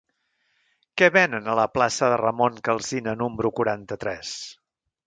Què 1.01 1.09
venen 1.17 1.51
a 1.51 1.55
la 1.61 1.67
plaça 1.75 2.09
de 2.15 2.19
Ramon 2.25 2.59
Calsina 2.71 3.17
número 3.23 3.57
quaranta-tres? 3.61 4.35